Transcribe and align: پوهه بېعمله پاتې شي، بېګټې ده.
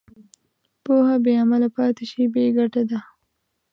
پوهه 0.83 1.15
بېعمله 1.25 1.67
پاتې 1.77 2.03
شي، 2.11 2.23
بېګټې 2.33 2.83
ده. 2.89 2.99